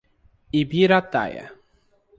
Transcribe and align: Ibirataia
Ibirataia 0.61 1.45